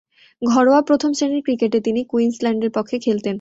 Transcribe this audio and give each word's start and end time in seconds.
ঘরোয়া 0.41 0.81
প্রথম-শ্রেণীর 0.81 1.41
ক্রিকেটে 1.41 1.79
তিনি 1.81 2.01
কুইন্সল্যান্ডের 2.03 2.71
পক্ষে 2.71 2.97
খেলতেন। 2.99 3.29